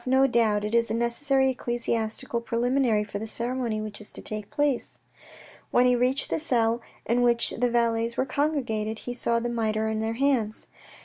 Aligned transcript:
"No 0.17 0.25
doubt 0.25 0.63
it 0.63 0.73
is 0.73 0.89
a 0.89 0.95
necessary 0.95 1.49
ecclesiastical 1.51 2.41
preliminary 2.41 3.03
for 3.03 3.19
the 3.19 3.27
ceremony 3.27 3.79
which 3.79 4.01
is 4.01 4.11
to 4.13 4.21
take 4.23 4.49
place." 4.49 4.97
When 5.69 5.85
he 5.85 5.95
reached 5.95 6.31
the 6.31 6.39
cell 6.39 6.81
in 7.05 7.21
which 7.21 7.51
the 7.51 7.69
valets 7.69 8.17
were 8.17 8.25
congregated, 8.25 8.97
he 9.05 9.13
saw 9.13 9.39
the 9.39 9.47
mitre 9.47 9.89
in 9.89 9.99
their 9.99 10.13
hands. 10.15 10.65